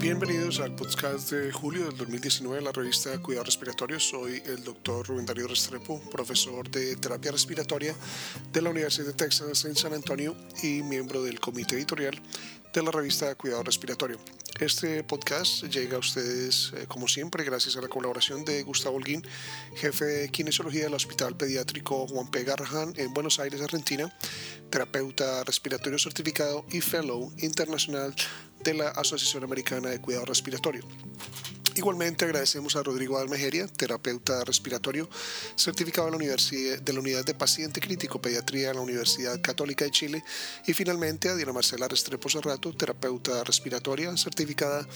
Bienvenidos 0.00 0.60
al 0.60 0.74
podcast 0.74 1.30
de 1.30 1.52
julio 1.52 1.84
del 1.84 1.98
2019 1.98 2.56
de 2.56 2.64
la 2.64 2.72
revista 2.72 3.20
Cuidados 3.20 3.48
Respiratorios. 3.48 4.08
Soy 4.08 4.42
el 4.46 4.64
doctor 4.64 5.06
Rubén 5.06 5.26
Darío 5.26 5.46
Restrepo, 5.46 6.00
profesor 6.10 6.70
de 6.70 6.96
terapia 6.96 7.30
respiratoria 7.30 7.94
de 8.50 8.62
la 8.62 8.70
Universidad 8.70 9.08
de 9.08 9.12
Texas 9.12 9.66
en 9.66 9.76
San 9.76 9.92
Antonio 9.92 10.34
y 10.62 10.82
miembro 10.82 11.22
del 11.22 11.38
comité 11.38 11.74
editorial 11.74 12.18
de 12.72 12.82
la 12.82 12.90
revista 12.90 13.34
Cuidado 13.34 13.62
Respiratorio. 13.62 14.18
Este 14.58 15.04
podcast 15.04 15.64
llega 15.64 15.96
a 15.96 16.00
ustedes, 16.00 16.72
eh, 16.76 16.86
como 16.88 17.06
siempre, 17.06 17.44
gracias 17.44 17.76
a 17.76 17.82
la 17.82 17.88
colaboración 17.88 18.44
de 18.44 18.62
Gustavo 18.62 18.96
Holguín, 18.96 19.22
jefe 19.74 20.04
de 20.04 20.28
kinesiología 20.30 20.84
del 20.84 20.94
Hospital 20.94 21.36
Pediátrico 21.36 22.06
Juan 22.06 22.30
P. 22.30 22.44
Garrahan 22.44 22.94
en 22.96 23.12
Buenos 23.12 23.38
Aires, 23.38 23.60
Argentina, 23.60 24.10
terapeuta 24.70 25.44
respiratorio 25.44 25.98
certificado 25.98 26.64
y 26.70 26.80
fellow 26.80 27.32
internacional 27.38 28.14
de 28.62 28.74
la 28.74 28.88
Asociación 28.90 29.44
Americana 29.44 29.90
de 29.90 30.00
Cuidado 30.00 30.26
Respiratorio. 30.26 30.84
Igualmente 31.76 32.24
agradecemos 32.24 32.74
a 32.76 32.82
Rodrigo 32.82 33.16
Almejeria, 33.18 33.66
terapeuta 33.66 34.44
respiratorio, 34.44 35.08
certificado 35.56 36.06
de 36.06 36.10
la, 36.10 36.16
Universidad, 36.16 36.80
de 36.80 36.92
la 36.92 37.00
Unidad 37.00 37.24
de 37.24 37.32
Paciente 37.32 37.80
Crítico 37.80 38.20
Pediatría 38.20 38.68
de 38.68 38.74
la 38.74 38.80
Universidad 38.80 39.40
Católica 39.40 39.84
de 39.84 39.90
Chile. 39.90 40.24
Y 40.66 40.74
finalmente 40.74 41.28
a 41.28 41.36
Diana 41.36 41.52
Marcela 41.52 41.86
Restrepo 41.86 42.28
Serrato, 42.28 42.74
terapeuta 42.74 43.44
respiratoria, 43.44 44.14
certificada 44.16 44.86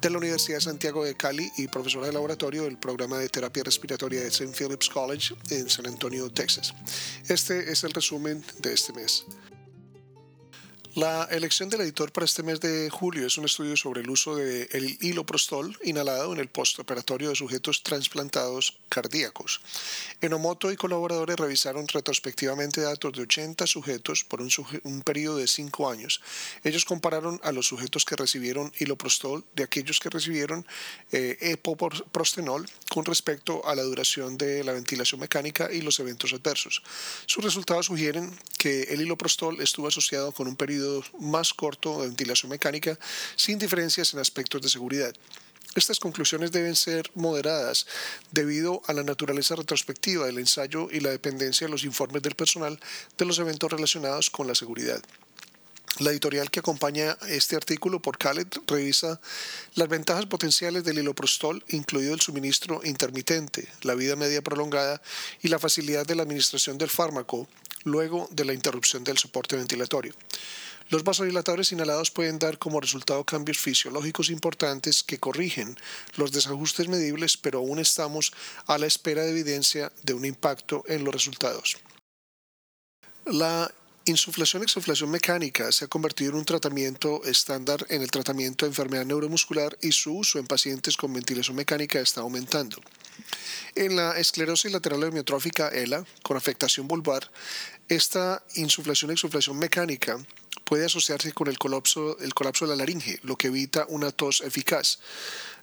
de 0.00 0.10
la 0.10 0.18
Universidad 0.18 0.58
de 0.58 0.62
Santiago 0.62 1.04
de 1.04 1.14
Cali 1.14 1.50
y 1.58 1.68
profesora 1.68 2.06
de 2.06 2.12
laboratorio 2.12 2.64
del 2.64 2.78
programa 2.78 3.18
de 3.18 3.28
terapia 3.28 3.62
respiratoria 3.62 4.22
de 4.22 4.28
St. 4.28 4.52
Philip's 4.52 4.88
College 4.88 5.34
en 5.50 5.68
San 5.68 5.86
Antonio, 5.86 6.30
Texas. 6.30 6.74
Este 7.28 7.70
es 7.70 7.84
el 7.84 7.92
resumen 7.92 8.42
de 8.58 8.72
este 8.72 8.92
mes. 8.92 9.24
La 10.96 11.24
elección 11.24 11.68
del 11.68 11.80
editor 11.80 12.12
para 12.12 12.24
este 12.24 12.44
mes 12.44 12.60
de 12.60 12.88
julio 12.88 13.26
es 13.26 13.36
un 13.36 13.46
estudio 13.46 13.76
sobre 13.76 14.02
el 14.02 14.10
uso 14.10 14.36
del 14.36 14.68
de 14.68 14.96
hiloprostol 15.00 15.76
inhalado 15.82 16.32
en 16.32 16.38
el 16.38 16.46
postoperatorio 16.46 17.30
de 17.30 17.34
sujetos 17.34 17.82
trasplantados 17.82 18.78
cardíacos. 18.88 19.60
Enomoto 20.20 20.70
y 20.70 20.76
colaboradores 20.76 21.36
revisaron 21.36 21.88
retrospectivamente 21.88 22.80
datos 22.80 23.12
de 23.12 23.22
80 23.22 23.66
sujetos 23.66 24.22
por 24.22 24.40
un, 24.40 24.48
un 24.84 25.02
periodo 25.02 25.38
de 25.38 25.48
5 25.48 25.90
años. 25.90 26.20
Ellos 26.62 26.84
compararon 26.84 27.40
a 27.42 27.50
los 27.50 27.66
sujetos 27.66 28.04
que 28.04 28.14
recibieron 28.14 28.72
hiloprostol 28.78 29.44
de 29.56 29.64
aquellos 29.64 29.98
que 29.98 30.10
recibieron 30.10 30.64
eh, 31.10 31.36
epoprostenol 31.40 32.70
con 32.88 33.04
respecto 33.04 33.66
a 33.66 33.74
la 33.74 33.82
duración 33.82 34.38
de 34.38 34.62
la 34.62 34.72
ventilación 34.72 35.20
mecánica 35.20 35.72
y 35.72 35.80
los 35.80 35.98
eventos 35.98 36.32
adversos. 36.32 36.84
Sus 37.26 37.42
resultados 37.42 37.86
sugieren 37.86 38.30
que 38.58 38.84
el 38.84 39.00
hiloprostol 39.00 39.60
estuvo 39.60 39.88
asociado 39.88 40.30
con 40.30 40.46
un 40.46 40.54
periodo 40.54 40.83
más 41.18 41.54
corto 41.54 42.00
de 42.00 42.08
ventilación 42.08 42.50
mecánica 42.50 42.98
sin 43.36 43.58
diferencias 43.58 44.14
en 44.14 44.20
aspectos 44.20 44.62
de 44.62 44.68
seguridad. 44.68 45.14
Estas 45.74 45.98
conclusiones 45.98 46.52
deben 46.52 46.76
ser 46.76 47.10
moderadas 47.14 47.86
debido 48.30 48.82
a 48.86 48.92
la 48.92 49.02
naturaleza 49.02 49.56
retrospectiva 49.56 50.26
del 50.26 50.38
ensayo 50.38 50.88
y 50.90 51.00
la 51.00 51.10
dependencia 51.10 51.66
de 51.66 51.72
los 51.72 51.84
informes 51.84 52.22
del 52.22 52.36
personal 52.36 52.78
de 53.18 53.24
los 53.24 53.38
eventos 53.40 53.72
relacionados 53.72 54.30
con 54.30 54.46
la 54.46 54.54
seguridad. 54.54 55.02
La 55.98 56.10
editorial 56.10 56.50
que 56.50 56.58
acompaña 56.58 57.16
este 57.28 57.54
artículo 57.54 58.00
por 58.00 58.18
Khaled 58.18 58.48
revisa 58.66 59.20
las 59.76 59.88
ventajas 59.88 60.26
potenciales 60.26 60.82
del 60.82 60.98
hiloprostol, 60.98 61.64
incluido 61.68 62.14
el 62.14 62.20
suministro 62.20 62.80
intermitente, 62.82 63.68
la 63.82 63.94
vida 63.94 64.16
media 64.16 64.42
prolongada 64.42 65.00
y 65.40 65.48
la 65.48 65.60
facilidad 65.60 66.04
de 66.04 66.16
la 66.16 66.24
administración 66.24 66.78
del 66.78 66.90
fármaco 66.90 67.46
luego 67.84 68.28
de 68.32 68.44
la 68.44 68.54
interrupción 68.54 69.04
del 69.04 69.18
soporte 69.18 69.56
ventilatorio. 69.56 70.14
Los 70.90 71.02
vasodilatadores 71.02 71.72
inhalados 71.72 72.10
pueden 72.10 72.38
dar 72.38 72.58
como 72.58 72.80
resultado 72.80 73.24
cambios 73.24 73.58
fisiológicos 73.58 74.30
importantes 74.30 75.02
que 75.02 75.18
corrigen 75.18 75.76
los 76.16 76.30
desajustes 76.30 76.88
medibles, 76.88 77.36
pero 77.36 77.58
aún 77.58 77.78
estamos 77.78 78.32
a 78.66 78.76
la 78.78 78.86
espera 78.86 79.22
de 79.22 79.30
evidencia 79.30 79.90
de 80.02 80.14
un 80.14 80.24
impacto 80.24 80.84
en 80.86 81.04
los 81.04 81.14
resultados. 81.14 81.78
La 83.24 83.72
insuflación-exuflación 84.04 85.10
mecánica 85.10 85.72
se 85.72 85.86
ha 85.86 85.88
convertido 85.88 86.32
en 86.32 86.36
un 86.36 86.44
tratamiento 86.44 87.24
estándar 87.24 87.86
en 87.88 88.02
el 88.02 88.10
tratamiento 88.10 88.66
de 88.66 88.70
enfermedad 88.70 89.06
neuromuscular 89.06 89.78
y 89.80 89.92
su 89.92 90.18
uso 90.18 90.38
en 90.38 90.46
pacientes 90.46 90.98
con 90.98 91.12
ventilación 91.12 91.56
mecánica 91.56 92.00
está 92.00 92.20
aumentando. 92.20 92.76
En 93.74 93.96
la 93.96 94.18
esclerosis 94.18 94.70
lateral 94.70 95.04
amiotrófica 95.04 95.68
ELA, 95.68 96.04
con 96.22 96.36
afectación 96.36 96.86
vulvar, 96.86 97.30
esta 97.88 98.42
insuflación-exuflación 98.54 99.58
mecánica 99.58 100.18
puede 100.64 100.86
asociarse 100.86 101.32
con 101.32 101.48
el 101.48 101.58
colapso, 101.58 102.18
el 102.20 102.34
colapso 102.34 102.64
de 102.64 102.70
la 102.70 102.76
laringe, 102.76 103.20
lo 103.22 103.36
que 103.36 103.48
evita 103.48 103.86
una 103.88 104.10
tos 104.10 104.40
eficaz. 104.40 104.98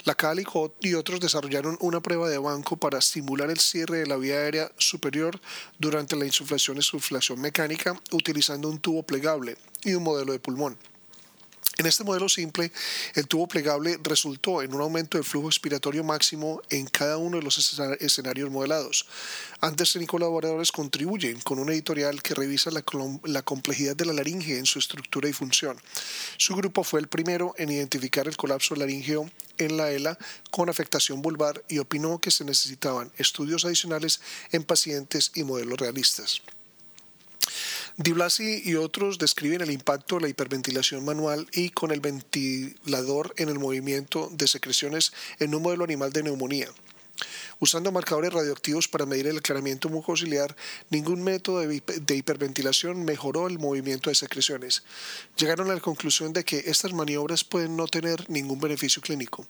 La 0.04 0.16
Cali 0.16 0.44
y 0.80 0.94
otros 0.96 1.20
desarrollaron 1.20 1.78
una 1.80 2.02
prueba 2.02 2.30
de 2.30 2.38
banco 2.38 2.78
para 2.78 3.02
simular 3.02 3.52
el 3.52 3.60
cierre 3.60 4.00
de 4.00 4.08
la 4.08 4.18
vía 4.18 4.36
aérea 4.36 4.72
superior 4.78 5.40
durante 5.78 6.16
la 6.16 6.26
insuflación-exuflación 6.26 7.40
mecánica 7.40 8.00
utilizando 8.12 8.68
un 8.68 8.80
tubo 8.80 9.04
plegable 9.04 9.58
y 9.84 9.94
un 9.94 10.04
modelo 10.04 10.32
de 10.32 10.40
pulmón. 10.40 10.78
En 11.78 11.86
este 11.86 12.04
modelo 12.04 12.28
simple, 12.28 12.72
el 13.16 13.28
tubo 13.28 13.48
plegable 13.48 13.98
resultó 14.04 14.62
en 14.62 14.76
un 14.76 14.82
aumento 14.82 15.18
del 15.18 15.24
flujo 15.24 15.48
expiratorio 15.48 16.04
máximo 16.04 16.62
en 16.70 16.86
cada 16.86 17.18
uno 17.18 17.38
de 17.38 17.44
los 17.44 17.58
escenarios 18.00 18.52
modelados. 18.52 19.08
Anderson 19.62 20.02
y 20.02 20.06
colaboradores 20.06 20.72
contribuyen 20.72 21.40
con 21.40 21.60
un 21.60 21.70
editorial 21.70 22.22
que 22.22 22.36
revisa 22.36 22.72
la, 22.72 22.84
la, 23.24 23.42
complejidad 23.42 23.96
de 23.96 24.06
la 24.06 24.14
laringe 24.14 24.58
en 24.58 24.66
su 24.66 24.80
estructura 24.80 25.30
y 25.30 25.34
función. 25.34 25.78
Su 26.38 26.56
grupo 26.56 26.84
fue 26.84 27.00
el 27.00 27.08
primero 27.08 27.56
en 27.58 27.72
identificar 27.72 28.28
el 28.28 28.36
colapso 28.36 28.76
laringeo 28.76 29.30
en 29.58 29.78
la 29.78 29.92
ELA 29.92 30.18
con 30.50 30.70
afectación 30.70 31.22
vulvar 31.22 31.64
y 31.70 31.80
opinó 31.80 32.20
que 32.20 32.32
se 32.32 32.44
necesitaban 32.44 33.12
estudios 33.18 33.64
adicionales 33.64 34.20
en 34.52 34.64
pacientes 34.64 35.32
y 35.36 35.44
modelos 35.44 35.80
realistas. 35.80 36.42
Di 38.04 38.14
Blasi 38.14 38.64
y 38.66 38.74
otros 38.78 39.20
describen 39.20 39.62
el 39.62 39.70
impacto 39.70 40.16
de 40.16 40.22
la 40.22 40.28
hiperventilación 40.28 41.06
manual 41.06 41.48
y 41.54 41.70
con 41.70 41.92
el 41.92 42.00
ventilador 42.00 43.32
en 43.38 43.50
el 43.50 43.60
movimiento 43.60 44.28
de 44.32 44.48
secreciones 44.48 45.14
en 45.38 45.54
un 45.54 45.62
modelo 45.62 45.84
animal 45.84 46.12
de 46.12 46.24
neumonía. 46.24 46.68
Usando 47.60 47.92
marcadores 47.92 48.34
radioactivos 48.34 48.88
para 48.88 49.06
medir 49.06 49.28
el 49.28 49.38
aclaramiento 49.38 49.88
mucociliar, 49.88 50.56
ningún 50.90 51.22
método 51.22 51.60
de 51.60 52.16
hiperventilación 52.16 53.06
mejoró 53.06 53.46
el 53.46 53.60
movimiento 53.60 54.10
de 54.10 54.16
secreciones. 54.16 54.82
Llegaron 55.38 55.70
a 55.70 55.76
la 55.76 55.80
conclusión 55.80 56.34
de 56.34 56.44
que 56.44 56.64
estas 56.66 56.94
maniobras 56.94 57.44
pueden 57.44 57.78
no 57.78 57.86
tener 57.86 58.28
ningún 58.32 58.60
beneficio 58.60 59.00
clínico. 59.04 59.46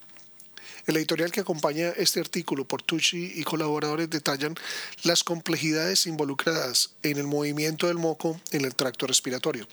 El 0.88 0.98
editorial 0.98 1.32
que 1.32 1.42
acompaña 1.42 1.90
este 1.90 2.20
artículo, 2.20 2.66
Portucci 2.66 3.34
y 3.36 3.44
colaboradores 3.44 4.10
detallan 4.10 4.56
las 5.04 5.24
complejidades 5.24 6.08
involucradas 6.08 6.92
en 7.04 7.18
el 7.18 7.28
movimiento 7.28 7.88
del 7.88 7.98
moco 7.98 8.40
en 8.52 8.66
el 8.66 8.76
tracto 8.76 9.08
respiratorio. 9.08 9.68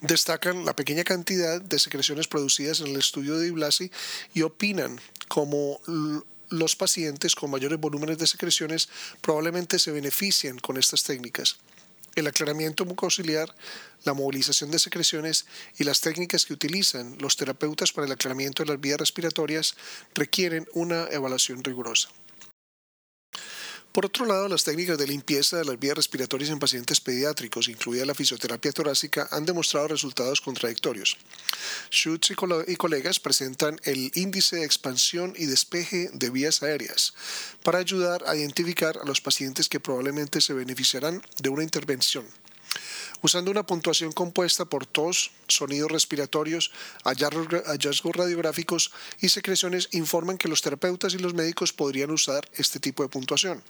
Destacan 0.00 0.64
la 0.64 0.76
pequeña 0.76 1.04
cantidad 1.04 1.60
de 1.60 1.78
secreciones 1.78 2.28
producidas 2.28 2.80
en 2.80 2.88
el 2.88 2.96
estudio 2.96 3.38
de 3.38 3.50
Blasi 3.50 3.90
y 4.34 4.42
opinan 4.42 5.00
como 5.28 5.80
los 6.50 6.76
pacientes 6.76 7.34
con 7.34 7.50
mayores 7.50 7.80
volúmenes 7.80 8.18
de 8.18 8.26
secreciones 8.26 8.88
probablemente 9.20 9.78
se 9.78 9.90
benefician 9.90 10.58
con 10.58 10.76
estas 10.76 11.02
técnicas 11.02 11.56
el 12.14 12.26
aclaramiento 12.26 12.84
mucociliar, 12.84 13.54
la 14.04 14.14
movilización 14.14 14.70
de 14.70 14.78
secreciones 14.78 15.46
y 15.78 15.84
las 15.84 16.00
técnicas 16.00 16.44
que 16.44 16.52
utilizan 16.52 17.16
los 17.18 17.36
terapeutas 17.36 17.92
para 17.92 18.06
el 18.06 18.12
aclaramiento 18.12 18.62
de 18.62 18.70
las 18.70 18.80
vías 18.80 18.98
respiratorias 18.98 19.74
requieren 20.14 20.66
una 20.74 21.06
evaluación 21.10 21.62
rigurosa. 21.64 22.10
Por 23.94 24.06
otro 24.06 24.26
lado, 24.26 24.48
las 24.48 24.64
técnicas 24.64 24.98
de 24.98 25.06
limpieza 25.06 25.56
de 25.56 25.64
las 25.64 25.78
vías 25.78 25.94
respiratorias 25.94 26.50
en 26.50 26.58
pacientes 26.58 27.00
pediátricos, 27.00 27.68
incluida 27.68 28.04
la 28.04 28.16
fisioterapia 28.16 28.72
torácica, 28.72 29.28
han 29.30 29.46
demostrado 29.46 29.86
resultados 29.86 30.40
contradictorios. 30.40 31.16
Schutz 31.92 32.32
y 32.66 32.74
colegas 32.74 33.20
presentan 33.20 33.78
el 33.84 34.10
índice 34.16 34.56
de 34.56 34.64
expansión 34.64 35.32
y 35.36 35.46
despeje 35.46 36.10
de 36.12 36.30
vías 36.30 36.64
aéreas 36.64 37.14
para 37.62 37.78
ayudar 37.78 38.24
a 38.26 38.34
identificar 38.34 38.98
a 38.98 39.04
los 39.04 39.20
pacientes 39.20 39.68
que 39.68 39.78
probablemente 39.78 40.40
se 40.40 40.54
beneficiarán 40.54 41.22
de 41.38 41.50
una 41.50 41.62
intervención. 41.62 42.26
Usando 43.22 43.52
una 43.52 43.64
puntuación 43.64 44.10
compuesta 44.10 44.64
por 44.64 44.86
tos, 44.86 45.30
sonidos 45.46 45.92
respiratorios, 45.92 46.72
hallazgos 47.04 48.16
radiográficos 48.16 48.90
y 49.20 49.28
secreciones 49.28 49.88
informan 49.92 50.36
que 50.36 50.48
los 50.48 50.62
terapeutas 50.62 51.14
y 51.14 51.18
los 51.18 51.32
médicos 51.32 51.72
podrían 51.72 52.10
usar 52.10 52.50
este 52.56 52.80
tipo 52.80 53.04
de 53.04 53.08
puntuación 53.08 53.62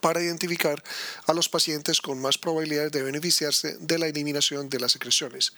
para 0.00 0.22
identificar 0.22 0.82
a 1.26 1.32
los 1.32 1.48
pacientes 1.48 2.00
con 2.00 2.20
más 2.20 2.38
probabilidades 2.38 2.92
de 2.92 3.02
beneficiarse 3.02 3.76
de 3.78 3.98
la 3.98 4.08
eliminación 4.08 4.68
de 4.68 4.80
las 4.80 4.92
secreciones. 4.92 5.52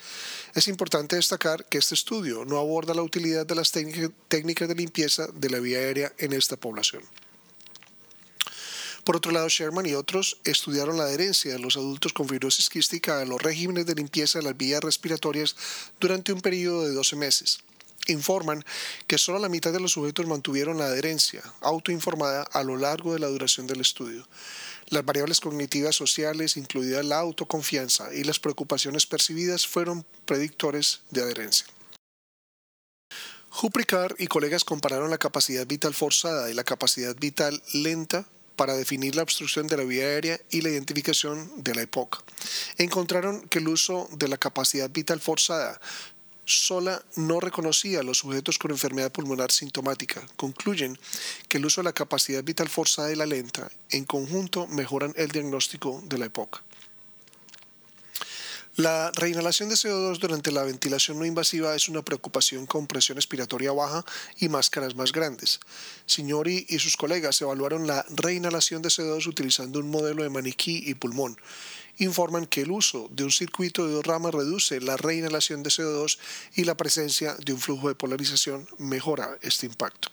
Es 0.55 0.69
importante 0.69 1.17
destacar 1.17 1.65
que 1.67 1.79
este 1.79 1.95
estudio 1.95 2.45
no 2.45 2.59
aborda 2.59 2.95
la 2.95 3.03
utilidad 3.03 3.47
de 3.47 3.55
las 3.55 3.73
técnicas 3.73 4.69
de 4.69 4.75
limpieza 4.75 5.27
de 5.29 5.51
la 5.51 5.61
vía 5.61 5.79
aérea 5.79 6.13
en 6.19 6.33
esta 6.33 6.57
población. 6.57 7.03
Por 9.05 9.17
otro 9.17 9.33
lado, 9.33 9.49
Sherman 9.49 9.87
y 9.87 9.95
otros 9.95 10.39
estudiaron 10.45 10.97
la 10.97 11.05
adherencia 11.05 11.53
de 11.53 11.59
los 11.59 11.77
adultos 11.77 12.13
con 12.13 12.29
fibrosis 12.29 12.71
quística 12.71 13.21
a 13.21 13.25
los 13.25 13.43
regímenes 13.43 13.85
de 13.85 13.97
limpieza 13.97 14.39
de 14.39 14.45
las 14.45 14.57
vías 14.57 14.81
respiratorias 14.81 15.57
durante 15.99 16.33
un 16.33 16.41
periodo 16.41 16.87
de 16.87 16.93
12 16.93 17.17
meses. 17.17 17.59
Informan 18.07 18.65
que 19.07 19.19
solo 19.19 19.39
la 19.39 19.49
mitad 19.49 19.73
de 19.73 19.81
los 19.81 19.93
sujetos 19.93 20.27
mantuvieron 20.27 20.79
la 20.79 20.87
adherencia 20.87 21.43
autoinformada 21.61 22.43
a 22.43 22.63
lo 22.63 22.77
largo 22.77 23.13
de 23.13 23.21
la 23.21 23.29
duración 23.29 23.67
del 23.67 23.81
estudio. 23.81 24.27
Las 24.89 25.05
variables 25.05 25.41
cognitivas 25.41 25.97
sociales, 25.97 26.57
incluida 26.57 27.03
la 27.03 27.19
autoconfianza 27.19 28.13
y 28.15 28.25
las 28.25 28.39
preocupaciones 28.39 29.07
percibidas, 29.07 29.67
fueron 29.67 30.05
predictores 30.27 31.01
de 31.11 31.23
adherencia. 31.23 31.67
Hupricard 33.63 34.15
y 34.19 34.27
colegas 34.27 34.65
compararon 34.65 35.11
la 35.11 35.19
capacidad 35.19 35.67
vital 35.67 35.95
forzada 35.95 36.51
y 36.51 36.55
la 36.55 36.65
capacidad 36.65 37.15
vital 37.15 37.63
lenta 37.75 38.27
para 38.57 38.75
definir 38.75 39.17
la 39.17 39.23
obstrucción 39.23 39.67
de 39.67 39.77
la 39.77 39.85
vía 39.85 40.05
aérea 40.05 40.41
y 40.51 40.61
la 40.61 40.71
identificación 40.71 41.51
de 41.63 41.75
la 41.75 41.83
EPOC. 41.83 42.23
Encontraron 42.79 43.49
que 43.49 43.59
el 43.59 43.69
uso 43.69 44.09
de 44.13 44.29
la 44.29 44.37
capacidad 44.37 44.91
vital 44.91 45.21
forzada 45.21 45.81
sola 46.53 47.03
no 47.17 47.41
reconocía 47.41 48.01
a 48.01 48.03
los 48.03 48.19
sujetos 48.19 48.59
con 48.59 48.71
enfermedad 48.71 49.13
pulmonar 49.13 49.51
sintomática. 49.51 50.27
Concluyen 50.37 50.99
que 51.49 51.59
el 51.59 51.67
uso 51.67 51.81
de 51.81 51.87
la 51.87 51.93
capacidad 51.93 52.45
vital 52.45 52.69
forzada 52.69 53.13
y 53.13 53.17
la 53.17 53.27
lenta 53.27 53.71
en 53.91 54.05
conjunto 54.05 54.67
mejoran 54.69 55.13
el 55.17 55.29
diagnóstico 55.29 56.03
de 56.07 56.19
la 56.19 56.27
EPOC. 56.27 56.63
La 58.77 59.13
reinhalación 59.15 59.69
de 59.69 59.75
CO2 59.75 60.19
durante 60.19 60.51
la 60.51 60.63
ventilación 60.63 61.19
no 61.19 61.27
invasiva 61.27 61.75
es 61.75 61.91
una 61.91 62.01
preocupación 62.01 62.65
con 62.65 62.87
presión 62.87 63.19
expiratoria 63.19 63.71
baja 63.71 64.03
y 64.39 64.49
máscaras 64.49 64.95
más 64.95 65.13
grandes. 65.13 65.61
Signori 66.07 66.65
y 66.71 66.79
sus 66.79 66.97
colegas 66.97 67.39
evaluaron 67.43 67.87
la 67.87 68.07
reinhalación 68.09 68.81
de 68.81 68.89
CO2 68.89 69.27
utilizando 69.27 69.79
un 69.79 69.91
modelo 69.91 70.23
de 70.23 70.31
maniquí 70.31 70.85
y 70.87 70.95
pulmón. 70.95 71.37
Informan 72.03 72.47
que 72.47 72.63
el 72.63 72.73
uso 72.73 73.07
de 73.13 73.23
un 73.23 73.31
circuito 73.31 73.87
de 73.87 73.93
dos 73.93 74.05
ramas 74.05 74.35
reduce 74.35 74.81
la 74.81 74.97
reinhalación 74.97 75.63
de 75.63 75.71
CO2 75.71 76.19
y 76.57 76.65
la 76.65 76.77
presencia 76.77 77.37
de 77.37 77.53
un 77.53 77.61
flujo 77.61 77.87
de 77.87 77.95
polarización 77.95 78.67
mejora 78.79 79.39
este 79.41 79.67
impacto. 79.67 80.09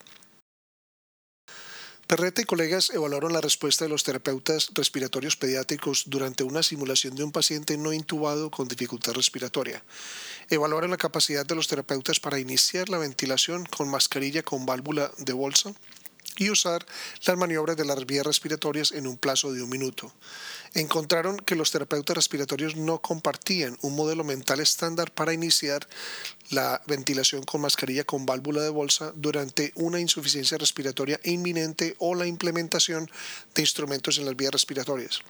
Perreta 2.06 2.44
y 2.44 2.46
colegas 2.46 2.92
evaluaron 2.92 3.34
la 3.34 3.42
respuesta 3.42 3.86
de 3.86 3.90
los 3.90 4.04
terapeutas 4.04 4.70
respiratorios 4.76 5.36
pediátricos 5.36 6.04
durante 6.06 6.44
una 6.44 6.62
simulación 6.62 7.16
de 7.16 7.24
un 7.24 7.32
paciente 7.32 7.76
no 7.76 7.92
intubado 7.92 8.52
con 8.52 8.68
dificultad 8.68 9.14
respiratoria. 9.14 9.84
Evaluaron 10.52 10.92
la 10.92 10.98
capacidad 10.98 11.44
de 11.44 11.56
los 11.56 11.68
terapeutas 11.68 12.20
para 12.20 12.40
iniciar 12.40 12.90
la 12.90 13.00
ventilación 13.00 13.66
con 13.66 13.90
mascarilla 13.90 14.44
con 14.44 14.68
válvula 14.68 15.12
de 15.18 15.34
bolsa 15.34 15.74
y 16.40 16.50
usar 16.50 16.86
las 17.26 17.38
maniobras 17.38 17.78
de 17.78 17.86
las 17.86 18.06
vías 18.06 18.26
respiratorias 18.26 18.92
en 18.94 19.06
un 19.06 19.18
plazo 19.18 19.52
de 19.52 19.62
un 19.62 19.70
minuto. 19.70 20.12
Encontraron 20.74 21.38
que 21.38 21.56
los 21.56 21.72
terapeutas 21.72 22.16
respiratorios 22.16 22.76
no 22.76 23.02
compartían 23.02 23.78
un 23.82 23.96
modelo 23.96 24.24
mental 24.24 24.60
estándar 24.60 25.12
para 25.12 25.34
iniciar 25.34 25.88
la 26.50 26.82
ventilación 26.88 27.44
con 27.44 27.62
mascarilla 27.62 28.06
con 28.06 28.26
válvula 28.26 28.62
de 28.62 28.70
bolsa 28.70 29.12
durante 29.16 29.72
una 29.76 30.00
insuficiencia 30.00 30.58
respiratoria 30.58 31.20
inminente 31.24 31.96
o 32.00 32.16
la 32.16 32.26
implementación 32.26 33.10
de 33.54 33.62
instrumentos 33.62 34.18
en 34.18 34.26
las 34.26 34.36
vías 34.36 34.54
respiratorias. 34.54 35.22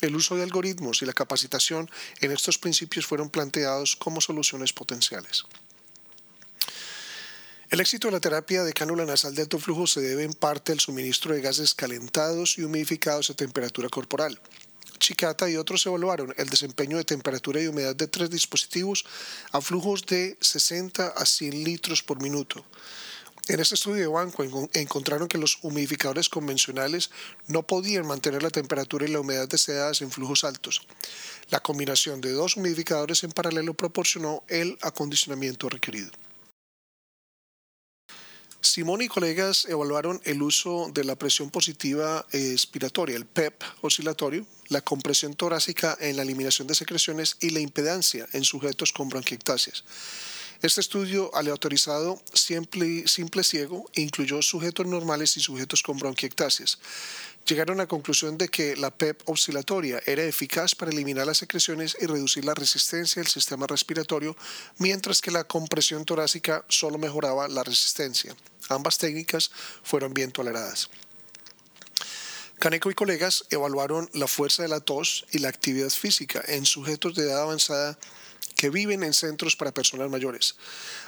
El 0.00 0.16
uso 0.16 0.34
de 0.34 0.42
algoritmos 0.42 1.02
y 1.02 1.06
la 1.06 1.12
capacitación 1.12 1.90
en 2.20 2.32
estos 2.32 2.58
principios 2.58 3.06
fueron 3.06 3.28
planteados 3.28 3.96
como 3.96 4.20
soluciones 4.20 4.72
potenciales. 4.72 5.44
El 7.70 7.78
éxito 7.78 8.08
de 8.08 8.12
la 8.14 8.20
terapia 8.20 8.64
de 8.64 8.72
cánula 8.72 9.04
nasal 9.04 9.32
de 9.32 9.42
alto 9.42 9.60
flujo 9.60 9.86
se 9.86 10.00
debe 10.00 10.24
en 10.24 10.32
parte 10.32 10.72
al 10.72 10.80
suministro 10.80 11.32
de 11.32 11.40
gases 11.40 11.72
calentados 11.72 12.58
y 12.58 12.64
humidificados 12.64 13.30
a 13.30 13.34
temperatura 13.34 13.88
corporal. 13.88 14.40
Chicata 14.98 15.48
y 15.48 15.54
otros 15.54 15.86
evaluaron 15.86 16.34
el 16.36 16.48
desempeño 16.48 16.96
de 16.96 17.04
temperatura 17.04 17.62
y 17.62 17.68
humedad 17.68 17.94
de 17.94 18.08
tres 18.08 18.28
dispositivos 18.28 19.04
a 19.52 19.60
flujos 19.60 20.04
de 20.06 20.36
60 20.40 21.14
a 21.16 21.24
100 21.24 21.62
litros 21.62 22.02
por 22.02 22.20
minuto. 22.20 22.64
En 23.46 23.60
este 23.60 23.76
estudio 23.76 24.02
de 24.02 24.08
banco 24.08 24.42
encontraron 24.72 25.28
que 25.28 25.38
los 25.38 25.60
humidificadores 25.62 26.28
convencionales 26.28 27.12
no 27.46 27.62
podían 27.64 28.04
mantener 28.04 28.42
la 28.42 28.50
temperatura 28.50 29.06
y 29.06 29.12
la 29.12 29.20
humedad 29.20 29.48
deseadas 29.48 30.02
en 30.02 30.10
flujos 30.10 30.42
altos. 30.42 30.88
La 31.50 31.60
combinación 31.60 32.20
de 32.20 32.32
dos 32.32 32.56
humidificadores 32.56 33.22
en 33.22 33.30
paralelo 33.30 33.74
proporcionó 33.74 34.42
el 34.48 34.76
acondicionamiento 34.82 35.68
requerido. 35.68 36.10
Simón 38.62 39.00
y 39.00 39.08
colegas 39.08 39.64
evaluaron 39.68 40.20
el 40.24 40.42
uso 40.42 40.90
de 40.92 41.04
la 41.04 41.16
presión 41.16 41.50
positiva 41.50 42.26
expiratoria, 42.30 43.16
el 43.16 43.24
PEP 43.24 43.62
oscilatorio, 43.80 44.44
la 44.68 44.82
compresión 44.82 45.34
torácica 45.34 45.96
en 45.98 46.16
la 46.16 46.22
eliminación 46.22 46.68
de 46.68 46.74
secreciones 46.74 47.36
y 47.40 47.50
la 47.50 47.60
impedancia 47.60 48.28
en 48.32 48.44
sujetos 48.44 48.92
con 48.92 49.08
bronquiectasias. 49.08 49.84
Este 50.62 50.82
estudio 50.82 51.34
aleatorizado 51.34 52.22
simple, 52.34 53.08
simple 53.08 53.44
ciego 53.44 53.90
incluyó 53.94 54.42
sujetos 54.42 54.86
normales 54.86 55.38
y 55.38 55.40
sujetos 55.40 55.82
con 55.82 55.96
bronquiectasias. 55.96 56.78
Llegaron 57.50 57.80
a 57.80 57.82
la 57.82 57.88
conclusión 57.88 58.38
de 58.38 58.48
que 58.48 58.76
la 58.76 58.96
PEP 58.96 59.28
oscilatoria 59.28 60.00
era 60.06 60.22
eficaz 60.22 60.76
para 60.76 60.92
eliminar 60.92 61.26
las 61.26 61.38
secreciones 61.38 61.96
y 62.00 62.06
reducir 62.06 62.44
la 62.44 62.54
resistencia 62.54 63.20
del 63.20 63.28
sistema 63.28 63.66
respiratorio, 63.66 64.36
mientras 64.78 65.20
que 65.20 65.32
la 65.32 65.42
compresión 65.42 66.04
torácica 66.04 66.64
solo 66.68 66.96
mejoraba 66.96 67.48
la 67.48 67.64
resistencia. 67.64 68.36
Ambas 68.68 68.98
técnicas 68.98 69.50
fueron 69.82 70.14
bien 70.14 70.30
toleradas. 70.30 70.90
Caneco 72.60 72.88
y 72.88 72.94
colegas 72.94 73.44
evaluaron 73.50 74.08
la 74.12 74.28
fuerza 74.28 74.62
de 74.62 74.68
la 74.68 74.78
tos 74.78 75.26
y 75.32 75.38
la 75.38 75.48
actividad 75.48 75.90
física 75.90 76.40
en 76.46 76.64
sujetos 76.64 77.16
de 77.16 77.24
edad 77.24 77.42
avanzada 77.42 77.98
que 78.60 78.68
viven 78.68 79.02
en 79.04 79.14
centros 79.14 79.56
para 79.56 79.72
personas 79.72 80.10
mayores. 80.10 80.54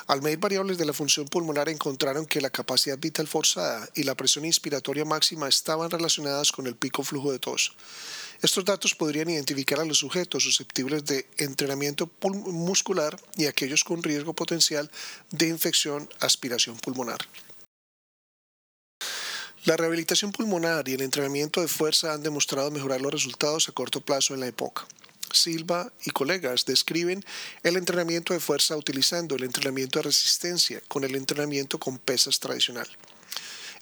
Al 0.07 0.23
medir 0.23 0.39
variables 0.39 0.79
de 0.79 0.87
la 0.87 0.95
función 0.95 1.29
pulmonar 1.29 1.69
encontraron 1.69 2.25
que 2.25 2.41
la 2.41 2.49
capacidad 2.49 2.97
vital 2.99 3.29
forzada 3.29 3.87
y 3.95 4.05
la 4.05 4.15
presión 4.15 4.47
inspiratoria 4.47 5.05
máxima 5.05 5.51
estaban 5.51 5.91
relacionadas 5.91 6.51
con 6.51 6.67
el 6.67 6.77
pico 6.77 7.03
flujo 7.03 7.31
de 7.31 7.39
tos. 7.39 7.75
Estos 8.41 8.65
datos 8.65 8.95
podrían 8.95 9.29
identificar 9.29 9.79
a 9.81 9.85
los 9.85 9.99
sujetos 9.99 10.45
susceptibles 10.45 11.05
de 11.05 11.27
entrenamiento 11.37 12.11
muscular 12.47 13.21
y 13.37 13.45
aquellos 13.45 13.85
con 13.85 14.03
riesgo 14.03 14.33
potencial 14.33 14.91
de 15.31 15.49
infección 15.49 16.09
aspiración 16.21 16.79
pulmonar. 16.79 17.21
La 19.67 19.77
rehabilitación 19.77 20.33
pulmonar 20.33 20.89
y 20.89 20.95
el 20.95 21.03
entrenamiento 21.03 21.61
de 21.61 21.69
fuerza 21.69 22.15
han 22.15 22.23
demostrado 22.23 22.71
mejorar 22.71 23.03
los 23.03 23.13
resultados 23.13 23.69
a 23.69 23.73
corto 23.73 24.01
plazo 24.01 24.33
en 24.33 24.41
la 24.41 24.47
época. 24.47 24.87
Silva 25.35 25.93
y 26.05 26.11
colegas 26.11 26.65
describen 26.65 27.25
el 27.63 27.77
entrenamiento 27.77 28.33
de 28.33 28.41
fuerza 28.41 28.77
utilizando 28.77 29.37
el 29.37 29.45
entrenamiento 29.45 29.99
de 29.99 30.05
resistencia 30.05 30.81
con 30.89 31.05
el 31.05 31.15
entrenamiento 31.15 31.79
con 31.79 31.99
pesas 31.99 32.41
tradicional. 32.41 32.89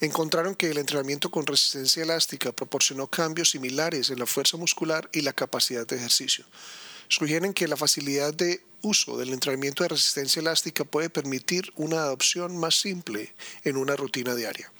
Encontraron 0.01 0.55
que 0.55 0.71
el 0.71 0.79
entrenamiento 0.79 1.31
con 1.31 1.47
resistencia 1.47 2.03
elástica 2.03 2.53
proporcionó 2.53 3.07
cambios 3.07 3.51
similares 3.51 4.09
en 4.11 4.19
la 4.19 4.27
fuerza 4.27 4.57
muscular 4.57 5.09
y 5.13 5.21
la 5.21 5.35
capacidad 5.35 5.87
de 5.87 5.97
ejercicio. 5.97 6.45
Sugieren 7.09 7.53
que 7.53 7.69
la 7.69 7.77
facilidad 7.77 8.33
de 8.33 8.63
uso 8.83 9.19
del 9.19 9.33
entrenamiento 9.33 9.83
de 9.83 9.89
resistencia 9.89 10.41
elástica 10.41 10.85
puede 10.85 11.11
permitir 11.11 11.71
una 11.77 11.99
adopción 11.99 12.57
más 12.57 12.81
simple 12.81 13.35
en 13.65 13.77
una 13.77 13.95
rutina 13.97 14.35
diaria. 14.35 14.73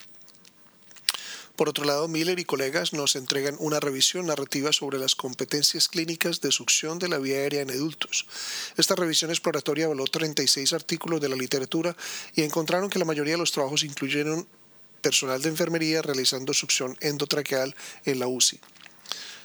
Por 1.61 1.69
otro 1.69 1.85
lado, 1.85 2.09
Miller 2.09 2.39
y 2.39 2.47
colegas 2.47 2.95
nos 2.95 3.17
entregan 3.17 3.55
una 3.59 3.81
revisión 3.81 4.25
narrativa 4.25 4.73
sobre 4.73 4.99
las 4.99 5.15
competencias 5.15 5.89
clínicas 5.89 6.41
de 6.41 6.53
succión 6.53 6.99
de 6.99 7.07
la 7.07 7.19
vía 7.19 7.37
aérea 7.37 7.61
en 7.61 7.71
adultos. 7.71 8.25
Esta 8.79 8.95
revisión 8.95 9.31
exploratoria 9.31 9.85
evaluó 9.85 10.07
36 10.07 10.73
artículos 10.73 11.21
de 11.21 11.29
la 11.29 11.37
literatura 11.37 11.95
y 12.35 12.45
encontraron 12.45 12.89
que 12.89 12.99
la 12.99 13.05
mayoría 13.05 13.35
de 13.35 13.41
los 13.41 13.53
trabajos 13.53 13.85
incluyeron 13.85 14.49
personal 15.03 15.43
de 15.43 15.51
enfermería 15.51 16.01
realizando 16.01 16.55
succión 16.55 16.97
endotraqueal 17.03 17.77
en 18.07 18.21
la 18.21 18.27
UCI. 18.27 18.59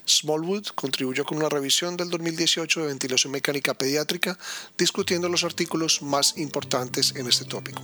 Smallwood 0.08 0.68
contribuyó 0.68 1.26
con 1.26 1.40
una 1.40 1.50
revisión 1.50 1.98
del 1.98 2.10
2018 2.12 2.80
de 2.80 2.88
ventilación 2.88 3.34
mecánica 3.34 3.74
pediátrica, 3.74 4.40
discutiendo 4.78 5.28
los 5.28 5.44
artículos 5.44 6.02
más 6.02 6.38
importantes 6.38 7.14
en 7.18 7.28
este 7.28 7.44
tópico. 7.44 7.82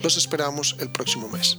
Los 0.00 0.16
esperamos 0.16 0.76
el 0.80 0.90
próximo 0.90 1.28
mes. 1.28 1.58